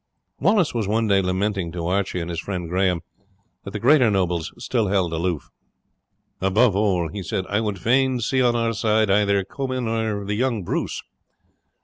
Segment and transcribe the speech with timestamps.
[0.39, 3.01] Wallace was one day lamenting to Archie and his friend Grahame
[3.63, 5.51] that the greater nobles still held aloof.
[6.41, 10.33] "Above all," he said, "I would fain see on our side either Comyn or the
[10.33, 11.03] young Bruce.